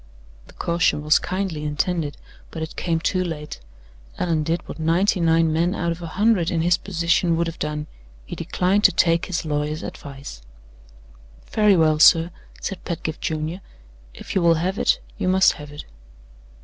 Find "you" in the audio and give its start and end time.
14.33-14.41, 15.19-15.27